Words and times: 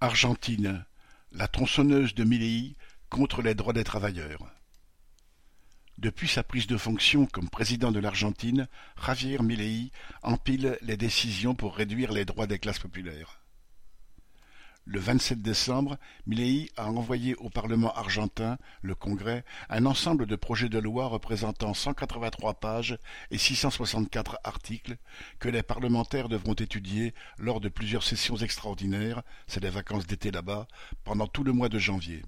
Argentine, 0.00 0.84
la 1.32 1.48
tronçonneuse 1.48 2.14
de 2.14 2.22
Milei 2.22 2.76
contre 3.10 3.42
les 3.42 3.56
droits 3.56 3.72
des 3.72 3.82
travailleurs. 3.82 4.46
Depuis 5.98 6.28
sa 6.28 6.44
prise 6.44 6.68
de 6.68 6.76
fonction 6.76 7.26
comme 7.26 7.50
président 7.50 7.90
de 7.90 7.98
l'Argentine, 7.98 8.68
Javier 9.04 9.42
Milei 9.42 9.90
empile 10.22 10.78
les 10.82 10.96
décisions 10.96 11.56
pour 11.56 11.74
réduire 11.74 12.12
les 12.12 12.24
droits 12.24 12.46
des 12.46 12.60
classes 12.60 12.78
populaires. 12.78 13.40
Le 14.90 15.00
vingt-sept 15.00 15.42
décembre, 15.42 15.98
Milei 16.26 16.70
a 16.78 16.86
envoyé 16.86 17.34
au 17.34 17.50
Parlement 17.50 17.92
argentin, 17.92 18.56
le 18.80 18.94
Congrès, 18.94 19.44
un 19.68 19.84
ensemble 19.84 20.24
de 20.24 20.34
projets 20.34 20.70
de 20.70 20.78
loi 20.78 21.08
représentant 21.08 21.74
cent 21.74 21.92
quatre-vingt-trois 21.92 22.54
pages 22.54 22.96
et 23.30 23.36
six 23.36 23.54
cent 23.54 23.68
soixante-quatre 23.68 24.38
articles 24.44 24.96
que 25.40 25.50
les 25.50 25.62
parlementaires 25.62 26.30
devront 26.30 26.54
étudier 26.54 27.12
lors 27.36 27.60
de 27.60 27.68
plusieurs 27.68 28.02
sessions 28.02 28.36
extraordinaires, 28.36 29.20
c'est 29.46 29.62
les 29.62 29.68
vacances 29.68 30.06
d'été 30.06 30.30
là-bas, 30.30 30.66
pendant 31.04 31.26
tout 31.26 31.44
le 31.44 31.52
mois 31.52 31.68
de 31.68 31.78
janvier. 31.78 32.22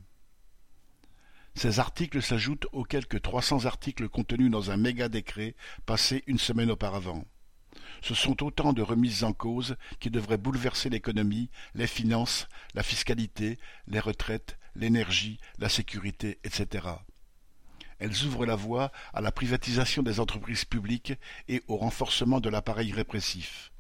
Ces 1.54 1.80
articles 1.80 2.20
s'ajoutent 2.20 2.66
aux 2.72 2.84
quelques 2.84 3.22
trois 3.22 3.40
cents 3.40 3.64
articles 3.64 4.10
contenus 4.10 4.50
dans 4.50 4.70
un 4.70 4.76
méga-décret 4.76 5.56
passé 5.86 6.24
une 6.26 6.38
semaine 6.38 6.70
auparavant. 6.70 7.24
Ce 8.02 8.14
sont 8.14 8.42
autant 8.42 8.72
de 8.72 8.82
remises 8.82 9.24
en 9.24 9.32
cause 9.32 9.76
qui 9.98 10.10
devraient 10.10 10.38
bouleverser 10.38 10.88
l'économie, 10.88 11.50
les 11.74 11.86
finances, 11.86 12.48
la 12.74 12.82
fiscalité, 12.82 13.58
les 13.86 14.00
retraites, 14.00 14.58
l'énergie, 14.74 15.38
la 15.58 15.68
sécurité, 15.68 16.38
etc. 16.44 16.86
Elles 17.98 18.24
ouvrent 18.24 18.46
la 18.46 18.56
voie 18.56 18.92
à 19.12 19.20
la 19.20 19.30
privatisation 19.30 20.02
des 20.02 20.20
entreprises 20.20 20.64
publiques 20.64 21.12
et 21.48 21.62
au 21.68 21.76
renforcement 21.76 22.40
de 22.40 22.48
l'appareil 22.48 22.92
répressif. 22.92 23.72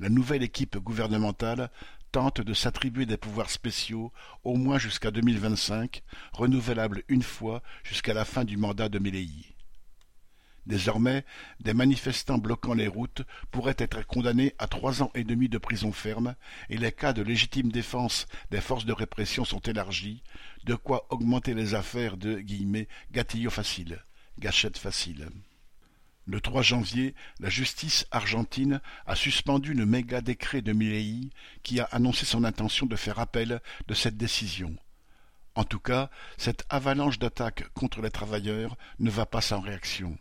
La 0.00 0.08
nouvelle 0.08 0.42
équipe 0.42 0.76
gouvernementale 0.78 1.70
tente 2.10 2.40
de 2.40 2.54
s'attribuer 2.54 3.06
des 3.06 3.16
pouvoirs 3.16 3.50
spéciaux 3.50 4.12
au 4.42 4.56
moins 4.56 4.78
jusqu'à 4.78 5.10
2025, 5.10 6.02
renouvelables 6.32 7.02
une 7.08 7.22
fois 7.22 7.62
jusqu'à 7.84 8.14
la 8.14 8.24
fin 8.24 8.44
du 8.44 8.56
mandat 8.56 8.88
de 8.88 8.98
Melei. 8.98 9.57
Désormais, 10.68 11.24
des 11.60 11.72
manifestants 11.72 12.36
bloquant 12.36 12.74
les 12.74 12.88
routes 12.88 13.22
pourraient 13.50 13.74
être 13.78 14.06
condamnés 14.06 14.54
à 14.58 14.66
trois 14.66 15.02
ans 15.02 15.10
et 15.14 15.24
demi 15.24 15.48
de 15.48 15.56
prison 15.56 15.92
ferme, 15.92 16.34
et 16.68 16.76
les 16.76 16.92
cas 16.92 17.14
de 17.14 17.22
légitime 17.22 17.72
défense 17.72 18.26
des 18.50 18.60
forces 18.60 18.84
de 18.84 18.92
répression 18.92 19.46
sont 19.46 19.60
élargis, 19.60 20.22
de 20.64 20.74
quoi 20.74 21.06
augmenter 21.08 21.54
les 21.54 21.74
affaires 21.74 22.18
de 22.18 22.44
«gatillo 23.12 23.48
facile» 23.48 24.04
gâchette 24.38 24.76
facile. 24.76 25.30
Le 26.26 26.38
3 26.42 26.60
janvier, 26.60 27.14
la 27.40 27.48
justice 27.48 28.06
argentine 28.10 28.82
a 29.06 29.16
suspendu 29.16 29.72
le 29.72 29.86
méga 29.86 30.20
décret 30.20 30.60
de 30.60 30.74
Milei 30.74 31.30
qui 31.62 31.80
a 31.80 31.84
annoncé 31.84 32.26
son 32.26 32.44
intention 32.44 32.84
de 32.84 32.96
faire 32.96 33.18
appel 33.18 33.62
de 33.88 33.94
cette 33.94 34.18
décision. 34.18 34.76
En 35.54 35.64
tout 35.64 35.80
cas, 35.80 36.10
cette 36.36 36.66
avalanche 36.68 37.18
d'attaques 37.18 37.66
contre 37.72 38.02
les 38.02 38.10
travailleurs 38.10 38.76
ne 38.98 39.08
va 39.08 39.24
pas 39.24 39.40
sans 39.40 39.60
réaction. 39.60 40.18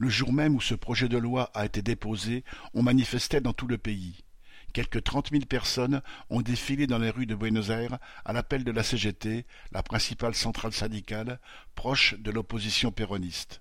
Le 0.00 0.08
jour 0.08 0.32
même 0.32 0.56
où 0.56 0.62
ce 0.62 0.74
projet 0.74 1.10
de 1.10 1.18
loi 1.18 1.50
a 1.52 1.66
été 1.66 1.82
déposé, 1.82 2.42
on 2.72 2.82
manifestait 2.82 3.42
dans 3.42 3.52
tout 3.52 3.66
le 3.66 3.76
pays. 3.76 4.24
Quelques 4.72 5.04
trente 5.04 5.30
mille 5.30 5.46
personnes 5.46 6.00
ont 6.30 6.40
défilé 6.40 6.86
dans 6.86 6.96
les 6.96 7.10
rues 7.10 7.26
de 7.26 7.34
Buenos 7.34 7.68
Aires 7.68 7.98
à 8.24 8.32
l'appel 8.32 8.64
de 8.64 8.70
la 8.70 8.82
CGT, 8.82 9.44
la 9.72 9.82
principale 9.82 10.34
centrale 10.34 10.72
syndicale, 10.72 11.38
proche 11.74 12.14
de 12.18 12.30
l'opposition 12.30 12.90
péroniste. 12.90 13.60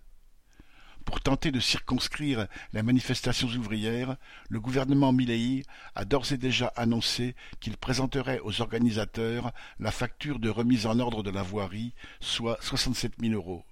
Pour 1.03 1.19
tenter 1.19 1.51
de 1.51 1.59
circonscrire 1.59 2.47
les 2.71 2.83
manifestations 2.83 3.49
ouvrières, 3.49 4.15
le 4.47 4.61
gouvernement 4.61 5.11
Milei 5.11 5.63
a 5.93 6.05
d'ores 6.05 6.31
et 6.31 6.37
déjà 6.37 6.67
annoncé 6.77 7.35
qu'il 7.59 7.75
présenterait 7.75 8.39
aux 8.45 8.61
organisateurs 8.61 9.51
la 9.77 9.91
facture 9.91 10.39
de 10.39 10.49
remise 10.49 10.85
en 10.85 10.99
ordre 10.99 11.21
de 11.21 11.31
la 11.31 11.43
voirie, 11.43 11.93
soit 12.21 12.57
soixante-sept 12.61 13.21
mille 13.21 13.33
euros. 13.33 13.65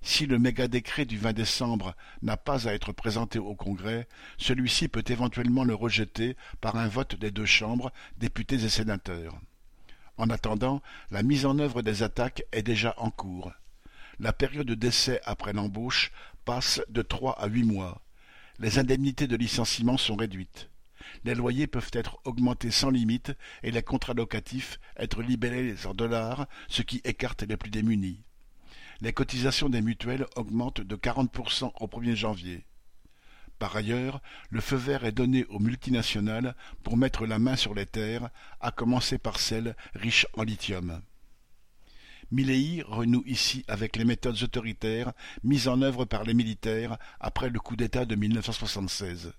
Si 0.00 0.26
le 0.26 0.38
méga-décret 0.38 1.04
du 1.04 1.18
20 1.18 1.32
décembre 1.32 1.94
n'a 2.22 2.36
pas 2.36 2.68
à 2.68 2.72
être 2.72 2.92
présenté 2.92 3.38
au 3.38 3.54
Congrès, 3.54 4.08
celui-ci 4.38 4.88
peut 4.88 5.04
éventuellement 5.06 5.64
le 5.64 5.74
rejeter 5.74 6.36
par 6.60 6.76
un 6.76 6.88
vote 6.88 7.16
des 7.16 7.30
deux 7.30 7.46
chambres, 7.46 7.92
députés 8.16 8.64
et 8.64 8.68
sénateurs. 8.68 9.38
En 10.16 10.30
attendant, 10.30 10.82
la 11.10 11.22
mise 11.22 11.46
en 11.46 11.58
œuvre 11.58 11.82
des 11.82 12.02
attaques 12.02 12.42
est 12.52 12.62
déjà 12.62 12.94
en 12.96 13.10
cours. 13.10 13.52
La 14.20 14.32
période 14.32 14.70
d'essai 14.70 15.20
après 15.24 15.52
l'embauche 15.52 16.10
passe 16.44 16.80
de 16.88 17.02
trois 17.02 17.40
à 17.40 17.46
huit 17.46 17.64
mois. 17.64 18.00
Les 18.58 18.78
indemnités 18.78 19.28
de 19.28 19.36
licenciement 19.36 19.96
sont 19.96 20.16
réduites. 20.16 20.70
Les 21.24 21.34
loyers 21.34 21.66
peuvent 21.68 21.90
être 21.92 22.18
augmentés 22.24 22.70
sans 22.70 22.90
limite 22.90 23.32
et 23.62 23.70
les 23.70 23.82
contrats 23.82 24.14
locatifs 24.14 24.80
être 24.96 25.22
libellés 25.22 25.86
en 25.86 25.94
dollars, 25.94 26.46
ce 26.68 26.82
qui 26.82 27.00
écarte 27.04 27.42
les 27.42 27.56
plus 27.56 27.70
démunis 27.70 28.24
les 29.00 29.12
cotisations 29.12 29.68
des 29.68 29.80
mutuelles 29.80 30.26
augmentent 30.36 30.80
de 30.80 30.96
40% 30.96 31.72
au 31.80 31.86
1er 31.86 32.14
janvier. 32.14 32.64
Par 33.58 33.74
ailleurs, 33.74 34.20
le 34.50 34.60
feu 34.60 34.76
vert 34.76 35.04
est 35.04 35.12
donné 35.12 35.44
aux 35.46 35.58
multinationales 35.58 36.54
pour 36.82 36.96
mettre 36.96 37.26
la 37.26 37.38
main 37.38 37.56
sur 37.56 37.74
les 37.74 37.86
terres, 37.86 38.30
à 38.60 38.70
commencer 38.70 39.18
par 39.18 39.40
celles 39.40 39.76
riches 39.94 40.26
en 40.34 40.44
lithium. 40.44 41.02
Milei 42.30 42.82
renoue 42.86 43.24
ici 43.26 43.64
avec 43.68 43.96
les 43.96 44.04
méthodes 44.04 44.42
autoritaires 44.42 45.12
mises 45.42 45.66
en 45.66 45.80
œuvre 45.82 46.04
par 46.04 46.24
les 46.24 46.34
militaires 46.34 46.98
après 47.20 47.48
le 47.48 47.58
coup 47.58 47.74
d'État 47.74 48.04
de 48.04 48.14
1976. 48.14 49.32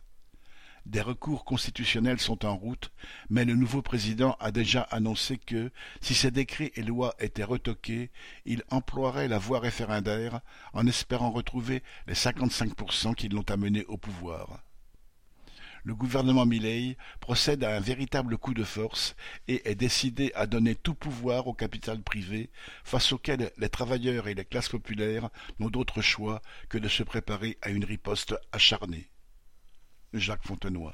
Des 0.89 1.01
recours 1.01 1.45
constitutionnels 1.45 2.19
sont 2.19 2.47
en 2.47 2.55
route, 2.55 2.91
mais 3.29 3.45
le 3.45 3.53
nouveau 3.53 3.83
président 3.83 4.35
a 4.39 4.49
déjà 4.49 4.81
annoncé 4.81 5.37
que, 5.37 5.71
si 6.01 6.15
ces 6.15 6.31
décrets 6.31 6.71
et 6.73 6.81
lois 6.81 7.13
étaient 7.19 7.43
retoqués, 7.43 8.09
il 8.45 8.63
emploierait 8.71 9.27
la 9.27 9.37
voie 9.37 9.59
référendaire 9.59 10.41
en 10.73 10.87
espérant 10.87 11.29
retrouver 11.29 11.83
les 12.07 12.15
55% 12.15 13.13
qui 13.13 13.29
l'ont 13.29 13.45
amené 13.51 13.85
au 13.85 13.97
pouvoir. 13.97 14.63
Le 15.83 15.93
gouvernement 15.93 16.47
Milei 16.47 16.97
procède 17.19 17.63
à 17.63 17.75
un 17.75 17.79
véritable 17.79 18.39
coup 18.39 18.55
de 18.55 18.63
force 18.63 19.15
et 19.47 19.69
est 19.69 19.75
décidé 19.75 20.31
à 20.33 20.47
donner 20.47 20.73
tout 20.73 20.95
pouvoir 20.95 21.45
au 21.45 21.53
capital 21.53 22.01
privé, 22.01 22.49
face 22.83 23.13
auquel 23.13 23.51
les 23.59 23.69
travailleurs 23.69 24.27
et 24.27 24.33
les 24.33 24.43
classes 24.43 24.69
populaires 24.69 25.29
n'ont 25.59 25.69
d'autre 25.69 26.01
choix 26.01 26.41
que 26.67 26.79
de 26.79 26.87
se 26.87 27.03
préparer 27.03 27.59
à 27.61 27.69
une 27.69 27.85
riposte 27.85 28.33
acharnée. 28.51 29.07
Jacques 30.13 30.45
Fontenoy 30.47 30.91